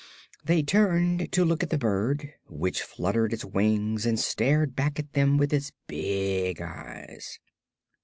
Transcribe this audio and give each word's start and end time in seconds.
They 0.43 0.63
turned 0.63 1.31
to 1.31 1.45
look 1.45 1.61
at 1.61 1.69
the 1.69 1.77
bird, 1.77 2.33
which 2.49 2.81
fluttered 2.81 3.33
its 3.33 3.45
wings 3.45 4.03
and 4.03 4.19
stared 4.19 4.75
back 4.75 4.97
at 4.97 5.13
them 5.13 5.37
with 5.37 5.53
its 5.53 5.73
big 5.85 6.59
eyes. 6.59 7.37